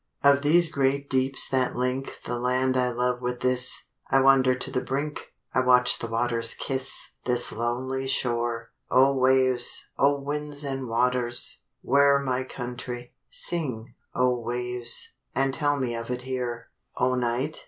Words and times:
Of 0.23 0.41
these 0.41 0.71
great 0.71 1.11
Deeps 1.11 1.47
that 1.49 1.75
link 1.75 2.21
The 2.25 2.39
land 2.39 2.75
I 2.75 2.89
love 2.89 3.21
with 3.21 3.41
this, 3.41 3.89
I 4.09 4.19
wander 4.19 4.55
to 4.55 4.71
the 4.71 4.81
brink, 4.81 5.31
I 5.53 5.59
watch 5.59 5.99
the 5.99 6.07
waters 6.07 6.55
kiss 6.55 7.11
This 7.25 7.51
lonely 7.51 8.07
shore. 8.07 8.71
O 8.89 9.13
Waves, 9.13 9.89
O 9.99 10.19
Winds 10.19 10.63
and 10.63 10.87
Waters, 10.87 11.59
where 11.83 12.17
My 12.17 12.43
country? 12.43 13.13
Sing, 13.29 13.93
O 14.15 14.39
Waves, 14.39 15.13
And 15.35 15.53
tell 15.53 15.77
me 15.77 15.93
of 15.93 16.09
it 16.09 16.23
here. 16.23 16.69
O 16.97 17.13
Night? 17.13 17.59